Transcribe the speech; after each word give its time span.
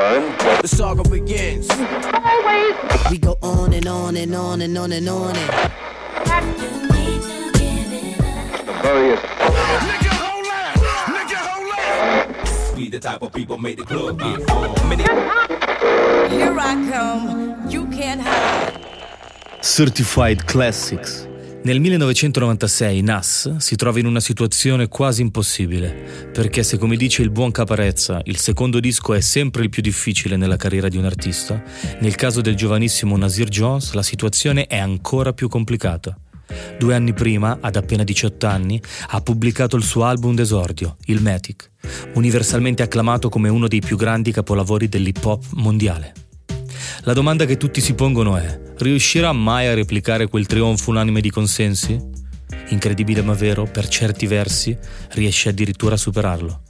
The 0.00 0.66
saga 0.66 1.02
begins. 1.02 1.68
We 3.10 3.18
go 3.18 3.36
on 3.42 3.74
and 3.74 3.86
on 3.86 4.16
and 4.16 4.34
on 4.34 4.62
and 4.62 4.78
on 4.78 4.92
and 4.92 5.06
on 5.06 5.36
and. 5.36 5.72
We 12.74 12.88
the 12.88 12.98
type 12.98 13.20
of 13.20 13.30
people 13.34 13.58
make 13.58 13.76
the 13.76 13.84
club 13.84 14.18
get 14.18 14.40
full. 14.48 14.74
Here 16.30 16.56
I 16.58 16.74
come. 16.90 17.68
You 17.68 17.86
can't 17.88 18.22
hide. 18.22 18.82
Certified 19.60 20.46
Classics. 20.46 21.26
Nel 21.62 21.78
1996 21.78 23.02
Nas 23.02 23.56
si 23.58 23.76
trova 23.76 23.98
in 23.98 24.06
una 24.06 24.20
situazione 24.20 24.88
quasi 24.88 25.20
impossibile, 25.20 26.30
perché 26.32 26.62
se 26.62 26.78
come 26.78 26.96
dice 26.96 27.20
il 27.20 27.28
buon 27.28 27.50
Caparezza, 27.50 28.22
il 28.24 28.38
secondo 28.38 28.80
disco 28.80 29.12
è 29.12 29.20
sempre 29.20 29.64
il 29.64 29.68
più 29.68 29.82
difficile 29.82 30.36
nella 30.36 30.56
carriera 30.56 30.88
di 30.88 30.96
un 30.96 31.04
artista, 31.04 31.62
nel 31.98 32.14
caso 32.14 32.40
del 32.40 32.54
giovanissimo 32.54 33.14
Nasir 33.18 33.48
Jones 33.48 33.92
la 33.92 34.02
situazione 34.02 34.66
è 34.68 34.78
ancora 34.78 35.34
più 35.34 35.48
complicata. 35.48 36.18
Due 36.78 36.94
anni 36.94 37.12
prima, 37.12 37.58
ad 37.60 37.76
appena 37.76 38.04
18 38.04 38.46
anni, 38.46 38.80
ha 39.08 39.20
pubblicato 39.20 39.76
il 39.76 39.82
suo 39.82 40.04
album 40.04 40.34
d'esordio, 40.34 40.96
il 41.06 41.20
Matic, 41.20 41.70
universalmente 42.14 42.82
acclamato 42.82 43.28
come 43.28 43.50
uno 43.50 43.68
dei 43.68 43.80
più 43.80 43.98
grandi 43.98 44.32
capolavori 44.32 44.88
dell'hip 44.88 45.22
hop 45.22 45.44
mondiale. 45.52 46.29
La 47.04 47.14
domanda 47.14 47.46
che 47.46 47.56
tutti 47.56 47.80
si 47.80 47.94
pongono 47.94 48.36
è: 48.36 48.60
riuscirà 48.78 49.32
mai 49.32 49.66
a 49.66 49.74
replicare 49.74 50.28
quel 50.28 50.46
trionfo 50.46 50.90
unanime 50.90 51.20
di 51.20 51.30
consensi? 51.30 51.98
Incredibile 52.68 53.22
ma 53.22 53.32
vero, 53.32 53.64
per 53.64 53.88
certi 53.88 54.26
versi 54.26 54.76
riesce 55.12 55.48
addirittura 55.48 55.94
a 55.94 55.98
superarlo. 55.98 56.62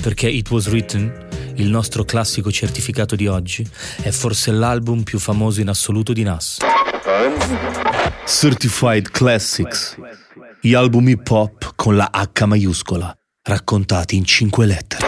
Perché 0.00 0.28
It 0.28 0.48
Was 0.50 0.68
Written, 0.68 1.28
il 1.56 1.68
nostro 1.68 2.04
classico 2.04 2.52
certificato 2.52 3.16
di 3.16 3.26
oggi, 3.26 3.68
è 4.02 4.10
forse 4.10 4.52
l'album 4.52 5.02
più 5.02 5.18
famoso 5.18 5.60
in 5.60 5.68
assoluto 5.68 6.12
di 6.12 6.22
Nas. 6.22 6.58
Certified 8.24 9.10
Classics. 9.10 9.96
Gli 10.60 10.74
album 10.74 11.08
hip 11.08 11.28
hop 11.28 11.72
con 11.74 11.96
la 11.96 12.08
H 12.12 12.44
maiuscola, 12.44 13.12
raccontati 13.42 14.14
in 14.14 14.24
cinque 14.24 14.64
lettere. 14.64 15.06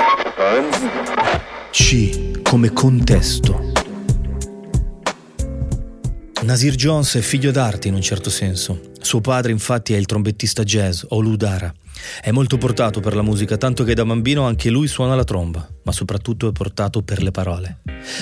C 1.71 2.43
come 2.43 2.73
contesto. 2.73 3.74
Nasir 6.45 6.75
Jones 6.75 7.15
è 7.15 7.21
figlio 7.23 7.51
d'arte 7.51 7.89
in 7.89 7.95
un 7.95 8.03
certo 8.03 8.29
senso. 8.29 8.93
Suo 9.01 9.23
padre 9.23 9.51
infatti 9.51 9.95
è 9.95 9.97
il 9.97 10.05
trombettista 10.05 10.63
jazz 10.63 11.03
Olu 11.09 11.37
Dara. 11.37 11.73
È 12.21 12.31
molto 12.33 12.59
portato 12.59 13.01
per 13.01 13.15
la 13.15 13.23
musica, 13.23 13.57
tanto 13.57 13.83
che 13.83 13.95
da 13.95 14.05
bambino 14.05 14.45
anche 14.45 14.69
lui 14.69 14.87
suona 14.87 15.15
la 15.15 15.25
tromba, 15.25 15.67
ma 15.85 15.91
soprattutto 15.91 16.47
è 16.47 16.53
portato 16.53 17.01
per 17.01 17.23
le 17.23 17.31
parole. 17.31 17.79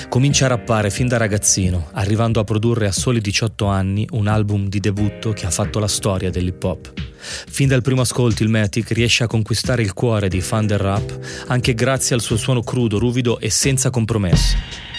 Comincia 0.09 0.45
a 0.45 0.49
rappare 0.49 0.91
fin 0.91 1.09
da 1.09 1.17
ragazzino, 1.17 1.89
arrivando 1.95 2.39
a 2.39 2.45
produrre 2.45 2.87
a 2.87 2.93
soli 2.93 3.21
18 3.21 3.67
anni 3.67 4.07
un 4.13 4.29
album 4.29 4.69
di 4.69 4.79
debutto 4.79 5.33
che 5.33 5.47
ha 5.47 5.51
fatto 5.51 5.81
la 5.81 5.89
storia 5.89 6.31
dell'hip 6.31 6.63
hop. 6.63 6.93
Fin 7.17 7.67
dal 7.67 7.83
primo 7.83 8.03
ascolto 8.03 8.45
il 8.45 8.51
Matic 8.51 8.93
riesce 8.93 9.25
a 9.25 9.27
conquistare 9.27 9.83
il 9.83 9.95
cuore 9.95 10.29
dei 10.29 10.43
fan 10.43 10.67
del 10.67 10.79
rap 10.79 11.19
anche 11.49 11.75
grazie 11.75 12.15
al 12.15 12.21
suo 12.21 12.37
suono 12.37 12.63
crudo, 12.63 13.01
ruvido 13.01 13.41
e 13.41 13.51
senza 13.51 13.91
compromessi. 13.91 14.92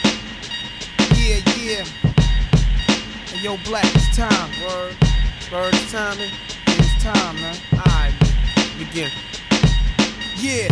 Black, 3.66 3.86
it's 3.96 4.16
time. 4.18 4.50
Word. 4.62 4.96
Word, 5.52 5.74
time. 5.90 6.18
man. 6.18 6.30
It's 6.68 7.04
time, 7.04 7.36
man. 7.36 7.56
Alright, 7.74 8.14
begin. 8.78 9.10
Yeah. 10.38 10.68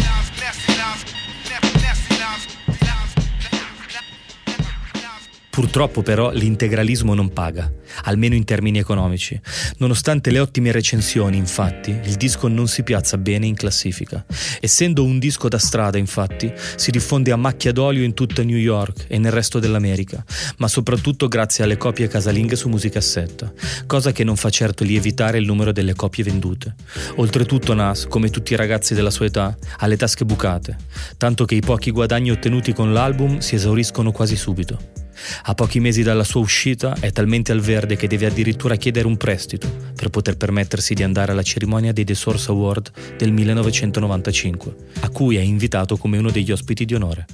Purtroppo 5.51 6.01
però 6.01 6.31
l'integralismo 6.31 7.13
non 7.13 7.33
paga, 7.33 7.69
almeno 8.03 8.35
in 8.35 8.45
termini 8.45 8.79
economici. 8.79 9.37
Nonostante 9.79 10.31
le 10.31 10.39
ottime 10.39 10.71
recensioni, 10.71 11.35
infatti, 11.35 11.91
il 11.91 12.15
disco 12.15 12.47
non 12.47 12.69
si 12.69 12.83
piazza 12.83 13.17
bene 13.17 13.47
in 13.47 13.55
classifica. 13.55 14.25
Essendo 14.61 15.03
un 15.03 15.19
disco 15.19 15.49
da 15.49 15.57
strada, 15.57 15.97
infatti, 15.97 16.53
si 16.77 16.89
diffonde 16.89 17.33
a 17.33 17.35
macchia 17.35 17.73
d'olio 17.73 18.05
in 18.05 18.13
tutta 18.13 18.43
New 18.43 18.55
York 18.55 19.07
e 19.09 19.17
nel 19.17 19.33
resto 19.33 19.59
dell'America, 19.59 20.23
ma 20.55 20.69
soprattutto 20.69 21.27
grazie 21.27 21.65
alle 21.65 21.75
copie 21.75 22.07
casalinghe 22.07 22.55
su 22.55 22.69
musicassetta, 22.69 23.51
cosa 23.87 24.13
che 24.13 24.23
non 24.23 24.37
fa 24.37 24.49
certo 24.49 24.85
lievitare 24.85 25.37
il 25.37 25.45
numero 25.45 25.73
delle 25.73 25.95
copie 25.95 26.23
vendute. 26.23 26.75
Oltretutto 27.15 27.73
Nas, 27.73 28.07
come 28.07 28.29
tutti 28.29 28.53
i 28.53 28.55
ragazzi 28.55 28.93
della 28.93 29.11
sua 29.11 29.25
età, 29.25 29.57
ha 29.79 29.85
le 29.85 29.97
tasche 29.97 30.23
bucate, 30.23 30.77
tanto 31.17 31.43
che 31.43 31.55
i 31.55 31.61
pochi 31.61 31.91
guadagni 31.91 32.31
ottenuti 32.31 32.71
con 32.71 32.93
l'album 32.93 33.39
si 33.39 33.55
esauriscono 33.55 34.13
quasi 34.13 34.37
subito. 34.37 35.00
A 35.43 35.53
pochi 35.53 35.79
mesi 35.79 36.03
dalla 36.03 36.23
sua 36.23 36.41
uscita 36.41 36.95
è 36.99 37.11
talmente 37.11 37.51
al 37.51 37.59
verde 37.59 37.95
che 37.95 38.07
deve 38.07 38.25
addirittura 38.25 38.75
chiedere 38.75 39.07
un 39.07 39.17
prestito 39.17 39.69
per 39.95 40.09
poter 40.09 40.37
permettersi 40.37 40.93
di 40.93 41.03
andare 41.03 41.31
alla 41.31 41.43
cerimonia 41.43 41.91
dei 41.91 42.03
The 42.03 42.15
Source 42.15 42.49
Award 42.51 42.91
del 43.17 43.31
1995, 43.31 44.75
a 45.01 45.09
cui 45.09 45.35
è 45.35 45.41
invitato 45.41 45.97
come 45.97 46.17
uno 46.17 46.31
degli 46.31 46.51
ospiti 46.51 46.85
di 46.85 46.93
onore. 46.93 47.25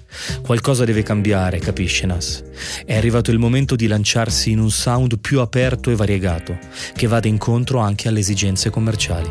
Qualcosa 0.42 0.86
deve 0.86 1.04
cambiare, 1.04 1.60
capisce 1.60 2.06
Nas. 2.06 2.44
È 2.86 2.96
arrivato 2.96 3.32
il 3.32 3.40
momento 3.40 3.76
di 3.76 3.88
lanciarsi 3.88 4.52
in 4.52 4.60
un 4.60 4.72
sound 4.72 5.20
più 5.20 5.40
aperto 5.40 5.92
e 5.92 5.96
variegato, 5.96 6.58
che 6.94 7.08
vada 7.08 7.28
incontro 7.28 7.80
anche 7.80 8.08
alle 8.08 8.20
esigenze 8.20 8.70
commerciali. 8.70 9.30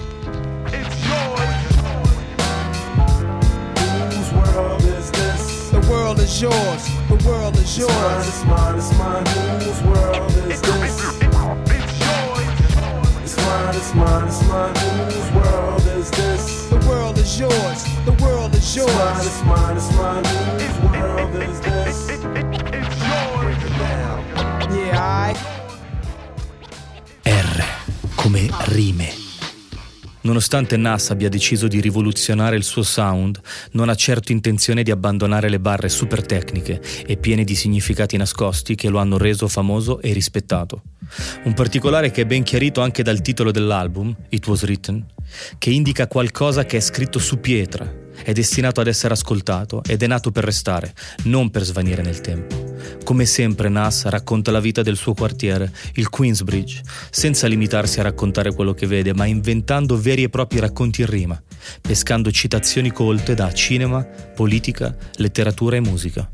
Is 6.27 6.41
this? 6.41 6.96
The 7.09 7.15
world 7.25 7.57
is 7.57 7.79
yours. 7.79 7.91
The 7.91 7.95
world 7.97 8.27
is 8.27 8.37
It's 8.37 8.45
mine, 8.45 8.75
it's 8.77 8.93
mine, 8.99 9.25
it's 9.25 9.25
mine. 9.25 9.27
Whose 9.61 9.83
world 9.85 10.33
is 10.51 10.61
this? 10.61 10.97
It's 13.23 13.37
mine, 13.47 13.75
it's 13.77 13.95
mine, 13.95 14.27
it's 14.27 14.43
mine. 14.49 14.75
Whose 14.75 15.31
world 15.33 15.87
is 15.97 16.11
this? 16.11 16.67
The 16.69 16.79
world 16.89 17.19
is 17.19 17.39
yours. 17.39 17.85
The 18.05 18.13
world 18.25 18.55
is 18.57 18.75
yours. 18.75 18.91
It's 19.25 19.43
mine, 19.45 19.77
it's 19.77 19.93
mine, 19.95 20.25
it's 20.27 20.33
mine. 20.33 20.59
Whose 20.59 20.79
world 20.91 21.35
is 21.37 21.61
this? 21.61 22.07
Break 22.07 23.63
it 23.63 23.79
down. 23.79 24.19
Yeah, 24.75 24.99
alright. 24.99 25.39
R 27.27 27.67
come 28.17 28.35
rime. 28.75 29.26
Nonostante 30.27 30.77
Nas 30.77 31.11
abbia 31.11 31.29
deciso 31.29 31.69
di 31.69 31.81
rivoluzionare 31.81 32.57
il 32.57 32.65
suo 32.65 32.83
sound, 32.83 33.41
non 33.73 33.89
ha 33.89 33.95
certo 33.95 34.33
intenzione 34.33 34.83
di 34.83 34.91
abbandonare 34.91 35.49
le 35.49 35.61
barre 35.61 35.89
super 35.89 36.27
tecniche 36.27 36.83
e 37.07 37.17
piene 37.17 37.45
di 37.45 37.55
significati 37.55 38.17
nascosti 38.17 38.75
che 38.75 38.89
lo 38.89 38.99
hanno 38.99 39.19
reso 39.19 39.47
famoso 39.47 40.01
e 40.01 40.13
rispettato. 40.13 40.83
Un 41.45 41.55
particolare 41.55 42.11
che 42.11 42.23
è 42.23 42.27
ben 42.27 42.43
chiarito 42.43 42.81
anche 42.81 43.05
dal 43.05 43.21
titolo 43.21 43.53
dell'album, 43.53 44.13
It 44.31 44.45
Was 44.49 44.63
Written, 44.65 45.07
che 45.59 45.71
indica 45.71 46.09
qualcosa 46.09 46.65
che 46.65 46.79
è 46.79 46.81
scritto 46.81 47.21
su 47.21 47.39
pietra, 47.39 47.89
è 48.25 48.33
destinato 48.33 48.81
ad 48.81 48.89
essere 48.89 49.15
ascoltato 49.15 49.81
ed 49.87 50.03
è 50.03 50.09
nato 50.09 50.33
per 50.33 50.43
restare, 50.43 50.93
non 51.25 51.51
per 51.51 51.63
svanire 51.63 52.03
nel 52.03 52.21
tempo. 52.21 52.66
Come 53.05 53.25
sempre 53.25 53.69
Nas 53.69 54.05
racconta 54.05 54.51
la 54.51 54.61
vita 54.61 54.83
del 54.83 54.97
suo 54.97 55.15
quartiere, 55.15 55.73
il 55.95 56.09
Queensbridge, 56.09 56.83
senza 57.11 57.47
limitarsi 57.47 58.01
a 58.01 58.05
raccontare 58.05 58.55
quello 58.55 58.75
che 58.75 58.87
vede, 58.87 59.15
ma 59.15 59.27
inventando 59.27 59.99
veri 59.99 60.25
e 60.25 60.29
propri 60.29 60.59
racconti 60.59 61.03
in 61.03 61.07
rima, 61.07 61.41
pescando 61.81 62.31
citazioni 62.31 62.91
colte 62.93 63.35
da 63.35 63.53
cinema, 63.53 64.05
politica, 64.05 64.97
letteratura 65.17 65.77
e 65.77 65.81
musica. 65.81 66.29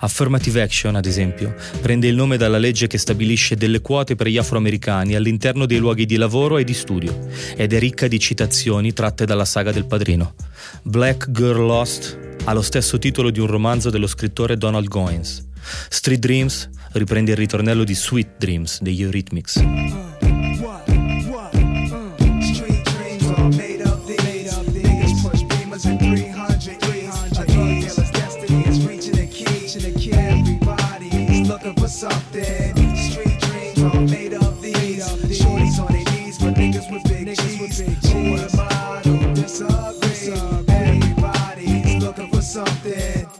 Affirmative 0.00 0.62
Action, 0.62 0.96
ad 0.96 1.06
esempio, 1.06 1.54
prende 1.80 2.08
il 2.08 2.14
nome 2.14 2.36
dalla 2.36 2.58
legge 2.58 2.86
che 2.86 2.98
stabilisce 2.98 3.56
delle 3.56 3.80
quote 3.80 4.14
per 4.14 4.28
gli 4.28 4.38
afroamericani 4.38 5.14
all'interno 5.14 5.66
dei 5.66 5.78
luoghi 5.78 6.06
di 6.06 6.16
lavoro 6.16 6.58
e 6.58 6.64
di 6.64 6.74
studio, 6.74 7.28
ed 7.56 7.72
è 7.72 7.78
ricca 7.78 8.08
di 8.08 8.18
citazioni 8.18 8.92
tratte 8.92 9.24
dalla 9.24 9.44
saga 9.44 9.72
del 9.72 9.86
padrino. 9.86 10.34
Black 10.82 11.30
Girl 11.30 11.64
Lost 11.64 12.18
ha 12.44 12.52
lo 12.52 12.62
stesso 12.62 12.98
titolo 12.98 13.30
di 13.30 13.40
un 13.40 13.46
romanzo 13.46 13.90
dello 13.90 14.06
scrittore 14.06 14.56
Donald 14.56 14.88
Goines. 14.88 15.47
Street 15.88 16.20
Dreams 16.20 16.68
riprende 16.92 17.32
il 17.32 17.36
ritornello 17.36 17.84
di 17.84 17.94
Sweet 17.94 18.28
Dreams 18.38 18.80
degli 18.82 19.02
Eurythmics. 19.02 20.17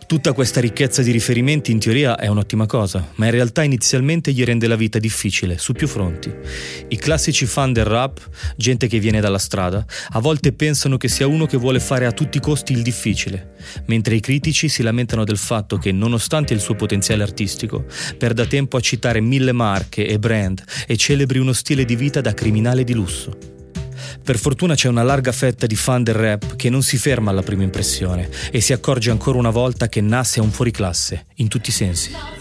Tutta 0.09 0.33
questa 0.33 0.63
ricchezza 0.63 1.03
di 1.03 1.11
riferimenti 1.11 1.71
in 1.71 1.79
teoria 1.79 2.17
è 2.17 2.29
un'ottima 2.29 2.65
cosa, 2.65 3.13
ma 3.17 3.27
in 3.27 3.31
realtà 3.31 3.63
inizialmente 3.63 4.33
gli 4.33 4.43
rende 4.43 4.67
la 4.67 4.75
vita 4.75 4.99
difficile 4.99 5.59
su 5.59 5.75
più 5.75 5.87
fronti. 5.87 6.33
I 6.89 6.97
classici 6.97 7.45
fan 7.45 7.75
del 7.75 7.85
rap, 7.85 8.27
gente 8.57 8.87
che 8.87 9.01
viene 9.01 9.21
dalla 9.21 9.37
strada, 9.37 9.85
a 10.13 10.19
volte 10.19 10.55
pensano 10.55 10.97
che 10.97 11.09
sia 11.09 11.27
uno 11.27 11.45
che 11.45 11.59
vuole 11.59 11.79
fare 11.79 12.07
a 12.07 12.13
tutti 12.13 12.39
i 12.39 12.41
costi 12.41 12.73
il 12.73 12.81
difficile, 12.81 13.57
mentre 13.89 14.15
i 14.15 14.21
critici 14.21 14.71
si 14.71 14.83
lamentano 14.83 15.25
del 15.25 15.37
fatto 15.37 15.77
che, 15.77 15.93
nonostante 15.93 16.55
il 16.55 16.61
suo 16.61 16.75
potenziale 16.75 17.23
artistico, 17.23 17.85
perda 18.17 18.47
tempo 18.47 18.79
a 18.79 18.81
citare 18.81 19.21
mille 19.21 19.53
marche 19.53 20.07
e 20.07 20.19
brand 20.19 20.65
e 20.87 20.97
celebri 20.97 21.39
uno 21.39 21.53
stile 21.53 21.85
di 21.85 21.97
vita 21.97 22.23
da 22.23 22.33
criminale 22.33 22.83
di 22.83 22.95
lusso. 22.95 23.58
Per 24.23 24.39
fortuna 24.39 24.75
c'è 24.75 24.89
una 24.89 25.03
larga 25.03 25.33
fetta 25.33 25.67
di 25.67 25.77
fan 25.77 26.03
del 26.03 26.15
rap 26.15 26.57
che 26.57 26.71
non 26.71 26.83
si 26.83 26.99
ferma 26.99 27.31
alla 27.31 27.43
prima 27.43 27.63
impressione 27.63 28.29
e 28.51 28.61
si 28.61 28.73
accorge 28.73 29.11
ancora 29.11 29.39
una 29.39 29.51
volta 29.51 29.89
che 29.89 30.01
Nas 30.01 30.37
è 30.37 30.41
un 30.41 30.51
fuoriclasse, 30.51 31.27
in 31.37 31.49
tutti 31.49 31.71
i 31.71 31.73
sensi. 31.73 32.38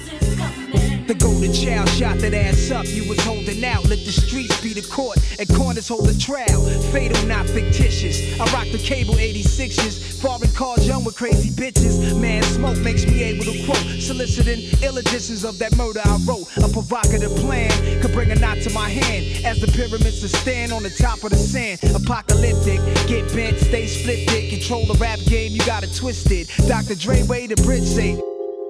The 1.07 1.15
golden 1.15 1.53
child 1.53 1.87
shot 1.87 2.17
that 2.17 2.33
ass 2.33 2.69
up. 2.69 2.85
You 2.85 3.07
was 3.07 3.17
holding 3.23 3.63
out. 3.63 3.85
Let 3.87 4.03
the 4.03 4.11
streets 4.11 4.59
be 4.59 4.73
the 4.73 4.85
court 4.91 5.17
and 5.39 5.47
corners 5.55 5.87
hold 5.87 6.05
the 6.05 6.19
trial. 6.19 6.67
Fatal, 6.91 7.25
not 7.25 7.47
fictitious. 7.47 8.37
I 8.37 8.43
rock 8.51 8.67
the 8.73 8.77
cable 8.77 9.13
86s. 9.13 10.19
Foreign 10.19 10.51
cars, 10.51 10.85
young 10.85 11.05
with 11.05 11.15
crazy 11.15 11.49
bitches. 11.49 12.19
Man, 12.19 12.43
smoke 12.43 12.77
makes 12.79 13.05
me 13.05 13.23
able 13.23 13.45
to 13.45 13.63
quote. 13.63 14.01
Soliciting 14.01 14.67
ill 14.83 14.97
editions 14.97 15.45
of 15.45 15.57
that 15.59 15.77
murder 15.77 16.01
I 16.03 16.19
wrote. 16.27 16.45
A 16.57 16.67
provocative 16.67 17.33
plan 17.37 17.71
could 18.01 18.11
bring 18.11 18.31
a 18.31 18.35
knot 18.35 18.57
to 18.63 18.69
my 18.71 18.89
hand. 18.89 19.45
As 19.45 19.61
the 19.61 19.67
pyramids 19.67 20.19
to 20.19 20.27
stand 20.27 20.73
on 20.73 20.83
the 20.83 20.89
top 20.89 21.23
of 21.23 21.29
the 21.29 21.37
sand. 21.37 21.79
Apocalyptic, 21.95 22.83
get 23.07 23.33
bent, 23.33 23.57
stay 23.59 23.87
split 23.87 24.27
dick. 24.27 24.49
Control 24.49 24.85
the 24.85 24.95
rap 24.95 25.19
game, 25.19 25.53
you 25.53 25.65
got 25.65 25.85
it 25.85 25.95
twisted. 25.95 26.49
Dr. 26.67 26.95
Dre 26.95 27.23
way, 27.23 27.47
the 27.47 27.55
bridge 27.63 27.85
say. 27.85 28.21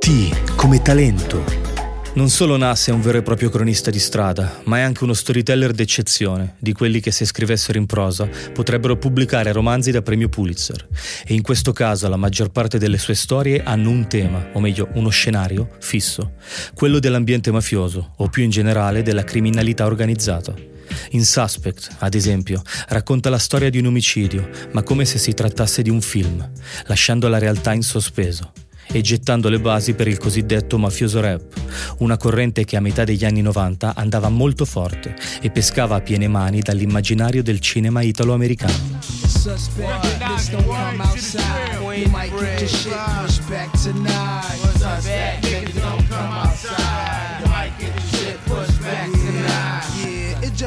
T 0.04 0.30
come 0.56 0.78
talento. 0.86 1.66
Non 2.17 2.29
solo 2.29 2.57
Nas 2.57 2.87
è 2.87 2.91
un 2.91 2.99
vero 2.99 3.19
e 3.19 3.21
proprio 3.21 3.51
cronista 3.51 3.91
di 3.91 3.99
strada, 3.99 4.61
ma 4.63 4.79
è 4.79 4.81
anche 4.81 5.03
uno 5.03 5.13
storyteller 5.13 5.71
d'eccezione, 5.71 6.55
di 6.57 6.73
quelli 6.73 6.99
che 6.99 7.11
se 7.11 7.25
scrivessero 7.25 7.77
in 7.77 7.85
prosa 7.85 8.27
potrebbero 8.53 8.97
pubblicare 8.97 9.51
romanzi 9.51 9.91
da 9.91 10.01
premio 10.01 10.27
Pulitzer. 10.27 10.87
E 11.23 11.35
in 11.35 11.43
questo 11.43 11.73
caso 11.73 12.09
la 12.09 12.15
maggior 12.15 12.49
parte 12.49 12.79
delle 12.79 12.97
sue 12.97 13.13
storie 13.13 13.61
hanno 13.61 13.91
un 13.91 14.07
tema, 14.07 14.49
o 14.53 14.59
meglio 14.59 14.89
uno 14.93 15.09
scenario, 15.09 15.69
fisso, 15.79 16.31
quello 16.73 16.97
dell'ambiente 16.97 17.51
mafioso, 17.51 18.13
o 18.15 18.29
più 18.29 18.41
in 18.41 18.49
generale 18.49 19.03
della 19.03 19.23
criminalità 19.23 19.85
organizzata. 19.85 20.55
In 21.11 21.23
Suspect, 21.23 21.97
ad 21.99 22.15
esempio, 22.15 22.63
racconta 22.87 23.29
la 23.29 23.37
storia 23.37 23.69
di 23.69 23.77
un 23.77 23.85
omicidio, 23.85 24.49
ma 24.71 24.81
come 24.81 25.05
se 25.05 25.19
si 25.19 25.35
trattasse 25.35 25.83
di 25.83 25.91
un 25.91 26.01
film, 26.01 26.49
lasciando 26.87 27.27
la 27.27 27.37
realtà 27.37 27.73
in 27.73 27.83
sospeso 27.83 28.53
e 28.92 29.01
gettando 29.01 29.50
le 29.50 29.60
basi 29.60 29.94
per 29.94 30.07
il 30.07 30.18
cosiddetto 30.18 30.78
mafioso 30.78 31.19
rap, 31.19 31.42
una 32.00 32.18
corrente 32.18 32.66
che 32.66 32.78
a 32.78 32.80
metà 32.80 33.04
degli 33.04 33.25
anni 33.25 33.42
90 33.42 33.94
andava 33.95 34.30
molto 34.30 34.66
forte 34.66 35.16
e 35.42 35.50
pescava 35.50 35.95
a 35.95 36.01
piene 36.01 36.28
mani 36.28 36.62
dall'immaginario 36.62 37.44
del 37.44 37.60
cinema 37.60 38.01
italo-americano. 38.01 39.00
Suspect, 39.00 40.07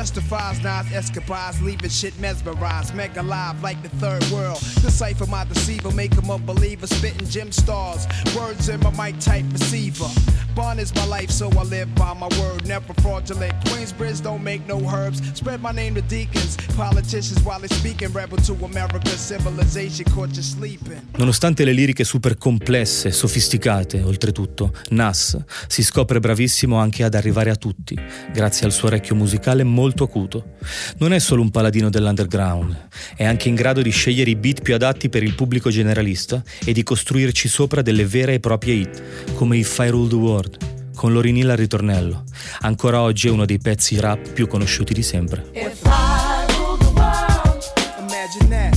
justifies 0.00 0.58
Nas 0.62 0.90
escapades, 0.92 1.60
leaving 1.60 1.90
shit 1.90 2.18
mesmerized. 2.18 2.94
Mega 2.94 3.22
live 3.22 3.62
like 3.62 3.80
the 3.82 3.90
third 4.00 4.24
world. 4.32 4.58
Decipher 4.80 5.26
my 5.26 5.44
deceiver, 5.44 5.90
make 5.90 6.14
him 6.14 6.30
a 6.30 6.38
believer. 6.38 6.86
Spitting 6.86 7.28
gem 7.28 7.52
stars, 7.52 8.06
words 8.34 8.70
in 8.70 8.80
my 8.80 8.90
mic 8.92 9.20
type 9.20 9.44
receiver. 9.52 10.08
Bond 10.54 10.80
is 10.80 10.92
my 10.94 11.04
life, 11.04 11.30
so 11.30 11.48
I 11.50 11.64
live 11.64 11.94
by 11.94 12.14
my 12.14 12.28
word. 12.40 12.66
Never 12.66 12.94
fraudulent. 13.02 13.52
Queensbridge 13.66 14.22
don't 14.22 14.42
make 14.42 14.66
no 14.66 14.78
herbs. 14.88 15.20
Spread 15.34 15.60
my 15.60 15.72
name 15.72 15.94
to 15.94 16.02
deacons, 16.02 16.56
politicians 16.76 17.40
while 17.44 17.60
they 17.60 17.68
speaking. 17.68 18.10
Rebel 18.12 18.38
to 18.38 18.54
America, 18.64 19.10
civilization 19.10 20.06
caught 20.14 20.34
you 20.34 20.42
sleeping. 20.42 21.00
Nonostante 21.18 21.64
le 21.64 21.72
liriche 21.72 22.04
super 22.04 22.38
complesse, 22.38 23.10
sofisticate, 23.12 24.00
oltretutto, 24.02 24.72
Nas 24.90 25.36
si 25.68 25.82
scopre 25.82 26.20
bravissimo 26.20 26.76
anche 26.78 27.04
ad 27.04 27.14
arrivare 27.14 27.50
a 27.50 27.56
tutti, 27.56 27.96
grazie 28.32 28.66
al 28.66 28.72
suo 28.72 28.88
orecchio 28.88 29.14
musicale 29.14 29.62
molto 29.62 29.88
acuto. 29.98 30.56
Non 30.98 31.12
è 31.12 31.18
solo 31.18 31.42
un 31.42 31.50
paladino 31.50 31.90
dell'underground, 31.90 32.88
è 33.16 33.24
anche 33.24 33.48
in 33.48 33.54
grado 33.54 33.82
di 33.82 33.90
scegliere 33.90 34.30
i 34.30 34.36
beat 34.36 34.62
più 34.62 34.74
adatti 34.74 35.08
per 35.08 35.22
il 35.22 35.34
pubblico 35.34 35.70
generalista 35.70 36.42
e 36.64 36.72
di 36.72 36.82
costruirci 36.82 37.48
sopra 37.48 37.82
delle 37.82 38.06
vere 38.06 38.34
e 38.34 38.40
proprie 38.40 38.74
hit, 38.74 39.02
come 39.34 39.56
I 39.56 39.66
Rule 39.88 40.08
the 40.08 40.14
World, 40.14 40.56
con 40.94 41.12
Lorinilla 41.12 41.52
al 41.52 41.58
ritornello. 41.58 42.24
Ancora 42.60 43.00
oggi 43.00 43.28
è 43.28 43.30
uno 43.30 43.44
dei 43.44 43.58
pezzi 43.58 43.98
rap 43.98 44.32
più 44.32 44.46
conosciuti 44.46 44.92
di 44.92 45.02
sempre. 45.02 45.46
If 45.52 45.80
I 45.84 46.52
rule 46.54 46.78
the 46.78 46.92
world, 46.94 47.62
Imagine 47.98 48.48
that. 48.48 48.69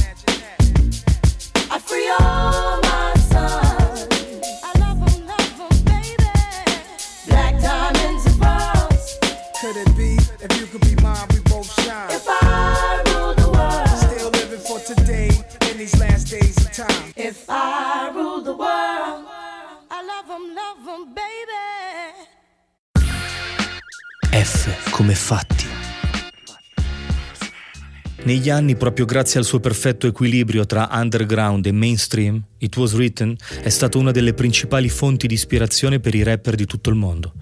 F 24.36 24.90
come 24.90 25.14
fatti. 25.14 25.68
Negli 28.24 28.50
anni, 28.50 28.76
proprio 28.76 29.06
grazie 29.06 29.40
al 29.40 29.46
suo 29.46 29.60
perfetto 29.60 30.08
equilibrio 30.08 30.66
tra 30.66 30.90
underground 30.92 31.64
e 31.68 31.72
mainstream, 31.72 32.42
It 32.58 32.76
Was 32.76 32.94
Written 32.94 33.36
è 33.62 33.70
stata 33.70 34.00
una 34.00 34.10
delle 34.10 34.34
principali 34.34 34.90
fonti 34.90 35.28
di 35.28 35.36
ispirazione 35.36 36.00
per 36.00 36.16
i 36.16 36.24
rapper 36.24 36.56
di 36.56 36.66
tutto 36.66 36.90
il 36.90 36.96
mondo. 36.96 37.34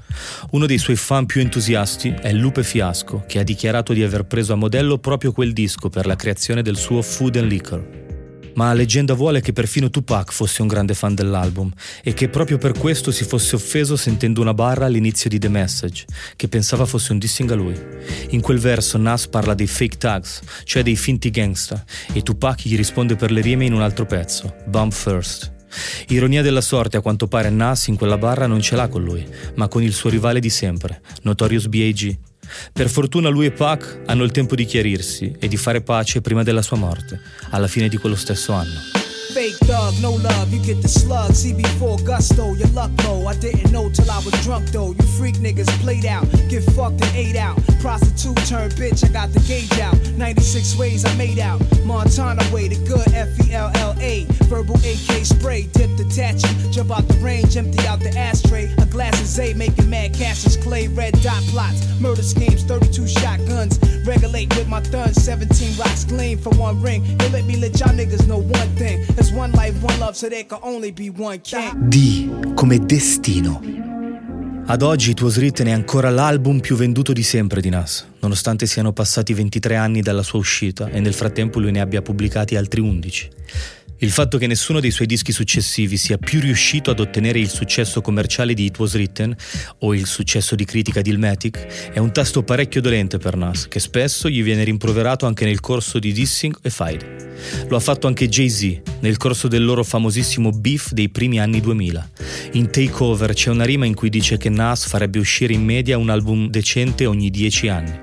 Uno 0.49 0.65
dei 0.65 0.79
suoi 0.79 0.97
fan 0.97 1.25
più 1.25 1.39
entusiasti 1.39 2.09
è 2.09 2.33
Lupe 2.33 2.61
Fiasco, 2.61 3.23
che 3.25 3.39
ha 3.39 3.43
dichiarato 3.43 3.93
di 3.93 4.03
aver 4.03 4.25
preso 4.25 4.51
a 4.51 4.57
modello 4.57 4.97
proprio 4.97 5.31
quel 5.31 5.53
disco 5.53 5.88
per 5.88 6.05
la 6.05 6.17
creazione 6.17 6.61
del 6.61 6.75
suo 6.75 7.01
Food 7.01 7.38
and 7.38 7.49
Liquor. 7.49 8.10
Ma 8.56 8.74
leggenda 8.74 9.13
vuole 9.13 9.42
che 9.42 9.53
perfino 9.53 9.89
Tupac 9.89 10.31
fosse 10.31 10.62
un 10.62 10.68
grande 10.68 10.94
fan 10.94 11.15
dell'album 11.15 11.71
e 12.03 12.13
che 12.13 12.30
proprio 12.30 12.57
per 12.57 12.77
questo 12.77 13.12
si 13.12 13.24
fosse 13.24 13.56
offeso 13.56 13.95
sentendo 13.95 14.42
una 14.42 14.53
barra 14.53 14.86
all'inizio 14.86 15.30
di 15.30 15.39
The 15.39 15.50
Message, 15.50 16.06
che 16.36 16.48
pensava 16.48 16.86
fosse 16.86 17.12
un 17.12 17.19
dissing 17.19 17.51
a 17.51 17.56
lui. 17.56 17.80
In 18.30 18.42
quel 18.42 18.59
verso 18.59 18.98
Nas 18.98 19.27
parla 19.27 19.53
dei 19.53 19.68
fake 19.68 19.98
tags, 19.98 20.42
cioè 20.63 20.83
dei 20.83 20.95
finti 20.95 21.30
gangsta, 21.30 21.83
e 22.13 22.21
Tupac 22.21 22.62
gli 22.63 22.75
risponde 22.75 23.15
per 23.15 23.31
le 23.31 23.42
rime 23.42 23.65
in 23.65 23.74
un 23.74 23.81
altro 23.81 24.06
pezzo, 24.06 24.56
Bump 24.65 24.92
First. 24.94 25.59
Ironia 26.09 26.42
della 26.42 26.62
sorte, 26.62 26.98
a 26.98 27.01
quanto 27.01 27.27
pare 27.27 27.50
Nas 27.50 27.88
in 27.88 27.95
quella 27.95 28.18
barra 28.18 28.48
non 28.48 28.62
ce 28.62 28.75
l'ha 28.75 28.88
con 28.88 29.03
lui, 29.03 29.25
ma 29.56 29.68
con 29.68 29.81
il 29.81 29.94
suo 29.94 30.09
rivale 30.09 30.39
di 30.39 30.50
sempre, 30.50 31.01
Notorious 31.22 31.67
B.I.G. 31.67 32.30
Per 32.74 32.89
fortuna 32.89 33.29
lui 33.29 33.45
e 33.45 33.51
Pac 33.51 34.01
hanno 34.05 34.24
il 34.24 34.31
tempo 34.31 34.55
di 34.55 34.65
chiarirsi 34.65 35.36
e 35.39 35.48
di 35.48 35.57
fare 35.57 35.81
pace 35.81 36.21
prima 36.21 36.43
della 36.43 36.62
sua 36.62 36.77
morte, 36.77 37.19
alla 37.50 37.67
fine 37.67 37.88
di 37.88 37.98
quello 37.98 38.15
stesso 38.15 38.53
anno. 38.53 39.00
Fake 39.33 39.55
thug, 39.63 39.93
no 40.01 40.11
love, 40.11 40.53
you 40.53 40.59
get 40.59 40.81
the 40.81 40.89
slug. 40.89 41.31
CB4 41.31 42.05
gusto, 42.05 42.53
your 42.53 42.67
luck 42.69 42.91
low. 43.05 43.27
I 43.27 43.35
didn't 43.35 43.71
know 43.71 43.89
till 43.89 44.11
I 44.11 44.17
was 44.25 44.33
drunk 44.43 44.67
though. 44.71 44.91
You 44.91 45.03
freak 45.17 45.35
niggas 45.35 45.69
played 45.79 46.05
out, 46.05 46.29
get 46.50 46.63
fucked 46.75 47.01
and 47.01 47.15
ate 47.15 47.38
out. 47.38 47.57
Prostitute 47.79 48.35
turned 48.45 48.73
bitch, 48.73 49.07
I 49.07 49.11
got 49.13 49.31
the 49.31 49.39
gauge 49.47 49.79
out. 49.79 49.95
96 50.17 50.77
ways 50.77 51.05
I 51.05 51.15
made 51.15 51.39
out. 51.39 51.61
Montana 51.85 52.43
way, 52.53 52.67
the 52.67 52.75
good 52.85 53.07
F 53.13 53.29
E 53.47 53.53
L 53.53 53.71
L 53.75 53.95
A. 54.00 54.25
Verbal 54.51 54.75
AK 54.75 55.23
spray, 55.23 55.63
dip 55.71 55.95
detach 55.95 56.43
you. 56.43 56.71
Jump 56.71 56.91
out 56.91 57.07
the 57.07 57.17
range, 57.23 57.55
empty 57.55 57.88
out 57.88 58.01
the 58.01 58.11
ashtray. 58.17 58.65
A 58.79 58.85
glass 58.85 59.19
of 59.21 59.27
Z, 59.27 59.53
making 59.53 59.89
mad 59.89 60.13
Cassius 60.13 60.57
Clay. 60.57 60.89
Red 60.89 61.13
dot 61.21 61.41
plots, 61.43 61.88
murder 62.01 62.23
schemes, 62.23 62.63
32 62.63 63.07
shotguns. 63.07 63.79
Regulate 64.05 64.53
with 64.57 64.67
my 64.67 64.81
thuns, 64.81 65.23
17 65.23 65.77
rocks 65.77 66.03
gleam 66.03 66.38
for 66.38 66.50
one 66.57 66.81
ring. 66.81 67.01
They 67.17 67.29
let 67.29 67.45
me 67.45 67.55
let 67.55 67.79
y'all 67.79 67.95
niggas 67.95 68.27
know 68.27 68.39
one 68.39 68.75
thing. 68.75 69.05
There's 69.21 69.37
one 69.37 69.51
life, 69.51 69.79
one 69.83 69.99
love, 69.99 70.15
so 70.15 70.27
there 70.29 70.45
can 70.47 70.57
only 70.63 70.91
be 70.91 71.11
one 71.15 71.39
king. 71.41 71.75
D 71.75 72.53
come 72.55 72.79
destino. 72.79 73.61
Ad 74.65 74.81
oggi 74.81 75.11
It 75.11 75.21
Was 75.21 75.37
Written 75.37 75.67
è 75.67 75.71
ancora 75.71 76.09
l'album 76.09 76.59
più 76.59 76.75
venduto 76.75 77.13
di 77.13 77.21
sempre 77.21 77.61
di 77.61 77.69
Nas, 77.69 78.03
nonostante 78.19 78.65
siano 78.65 78.93
passati 78.93 79.35
23 79.35 79.75
anni 79.75 80.01
dalla 80.01 80.23
sua 80.23 80.39
uscita 80.39 80.89
e 80.89 80.99
nel 80.99 81.13
frattempo 81.13 81.59
lui 81.59 81.69
ne 81.69 81.81
abbia 81.81 82.01
pubblicati 82.01 82.55
altri 82.55 82.81
11. 82.81 83.29
Il 84.03 84.10
fatto 84.10 84.39
che 84.39 84.48
nessuno 84.48 84.79
dei 84.79 84.89
suoi 84.89 85.05
dischi 85.05 85.31
successivi 85.31 85.96
sia 85.96 86.17
più 86.17 86.39
riuscito 86.39 86.89
ad 86.89 87.00
ottenere 87.00 87.38
il 87.38 87.50
successo 87.50 88.01
commerciale 88.01 88.55
di 88.55 88.65
It 88.65 88.79
Was 88.79 88.93
Written 88.96 89.36
o 89.81 89.93
il 89.93 90.08
successo 90.08 90.55
di 90.55 90.65
critica 90.65 91.01
di 91.01 91.12
Ilmatic 91.12 91.91
è 91.91 92.00
un 92.00 92.12
tasto 92.12 92.41
parecchio 92.41 92.81
dolente 92.81 93.20
per 93.20 93.36
Nas, 93.36 93.67
che 93.67 93.79
spesso 93.79 94.27
gli 94.27 94.41
viene 94.41 94.63
rimproverato 94.63 95.27
anche 95.27 95.46
nel 95.46 95.60
corso 95.60 96.00
di 96.00 96.13
Dissing 96.13 96.58
e 96.63 96.72
Fide. 96.72 97.34
Lo 97.70 97.75
ha 97.75 97.79
fatto 97.79 98.08
anche 98.08 98.27
Jay-Z 98.27 98.81
nel 99.01 99.17
corso 99.17 99.48
del 99.48 99.63
loro 99.63 99.84
famosissimo 99.84 100.50
beef 100.50 100.93
dei 100.93 101.10
primi 101.10 101.39
anni 101.39 101.62
2000. 101.62 102.10
In 102.53 102.72
Takeover 102.72 103.34
c'è 103.34 103.51
una 103.51 103.65
rima 103.65 103.86
in 103.86 103.93
cui 103.93 104.10
dice 104.10 104.38
che 104.38 104.50
Nas 104.50 104.88
farebbe 104.88 105.20
uscire 105.20 105.53
in 105.53 105.63
media 105.63 106.00
un 106.00 106.10
album 106.10 106.50
decente 106.50 107.05
ogni 107.05 107.29
10 107.29 107.67
anni. 107.67 108.00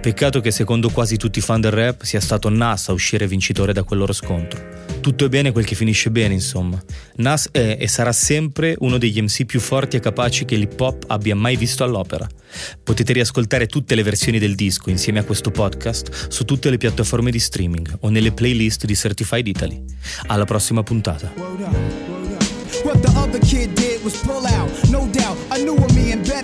Peccato 0.00 0.40
che 0.40 0.50
secondo 0.50 0.88
quasi 0.88 1.18
tutti 1.18 1.40
i 1.40 1.42
fan 1.42 1.60
del 1.60 1.72
rap 1.72 2.04
sia 2.04 2.20
stato 2.20 2.48
Nas 2.48 2.88
a 2.88 2.92
uscire 2.92 3.28
vincitore 3.28 3.74
da 3.74 3.82
quel 3.82 3.98
loro 3.98 4.14
scontro. 4.14 4.75
Tutto 5.06 5.26
è 5.26 5.28
bene 5.28 5.52
quel 5.52 5.64
che 5.64 5.76
finisce 5.76 6.10
bene, 6.10 6.34
insomma. 6.34 6.82
Nas 7.18 7.50
è 7.52 7.76
e 7.78 7.86
sarà 7.86 8.10
sempre 8.10 8.74
uno 8.80 8.98
degli 8.98 9.22
MC 9.22 9.44
più 9.44 9.60
forti 9.60 9.94
e 9.94 10.00
capaci 10.00 10.44
che 10.44 10.56
l'hip 10.56 10.80
hop 10.80 11.04
abbia 11.06 11.36
mai 11.36 11.54
visto 11.54 11.84
all'opera. 11.84 12.26
Potete 12.82 13.12
riascoltare 13.12 13.68
tutte 13.68 13.94
le 13.94 14.02
versioni 14.02 14.40
del 14.40 14.56
disco 14.56 14.90
insieme 14.90 15.20
a 15.20 15.22
questo 15.22 15.52
podcast 15.52 16.26
su 16.28 16.44
tutte 16.44 16.70
le 16.70 16.76
piattaforme 16.76 17.30
di 17.30 17.38
streaming 17.38 17.98
o 18.00 18.08
nelle 18.08 18.32
playlist 18.32 18.84
di 18.84 18.96
Certified 18.96 19.46
Italy. 19.46 19.84
Alla 20.26 20.44
prossima 20.44 20.82
puntata. 20.82 21.32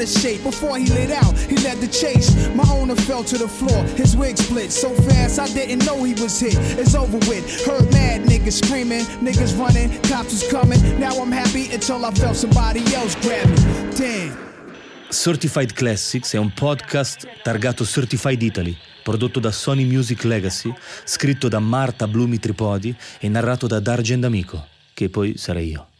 Of 0.03 0.09
shape 0.09 0.43
before 0.43 0.77
he 0.77 0.87
lit 0.87 1.11
out. 1.11 1.37
He 1.39 1.57
led 1.59 1.79
the 1.79 1.87
chase. 1.87 2.29
My 2.55 2.69
owner 2.71 2.97
fell 2.97 3.25
to 3.25 3.39
the 3.39 3.49
floor, 3.49 3.83
his 3.97 4.17
wig 4.17 4.37
split 4.37 4.71
so 4.73 4.91
fast 5.09 5.39
I 5.39 5.47
didn't 5.55 5.87
know 5.87 6.03
he 6.03 6.15
was 6.15 6.39
hit. 6.39 6.57
It's 6.79 6.95
over 6.95 7.19
with. 7.29 7.45
Heard 7.65 7.91
mad 7.93 8.23
niggas 8.23 8.65
screaming, 8.65 9.05
niggas 9.23 9.57
running, 9.59 9.91
cops 10.03 10.33
was 10.33 10.47
coming. 10.51 10.81
Now 10.99 11.15
I'm 11.17 11.33
happy 11.33 11.73
until 11.73 12.05
I 12.05 12.11
felt 12.13 12.37
somebody 12.37 12.83
else 12.95 13.17
grab 13.21 13.47
me. 13.49 13.57
Damn. 13.97 14.51
Certified 15.09 15.75
Classics 15.75 16.33
è 16.33 16.39
un 16.39 16.53
podcast 16.55 17.29
targato 17.43 17.85
Certified 17.85 18.41
Italy, 18.41 18.75
prodotto 19.03 19.41
da 19.41 19.53
Sony 19.53 19.85
Music 19.85 20.25
Legacy, 20.25 20.73
scritto 21.05 21.49
da 21.49 21.59
Marta 21.59 22.09
Blumi 22.09 22.39
Tripodi 22.39 22.95
e 23.21 23.29
narrato 23.29 23.67
da 23.67 23.79
Dargen 23.79 24.21
D'Amico, 24.21 24.67
che 24.95 25.11
poi 25.11 25.35
sarei 25.37 25.69
io. 25.69 25.92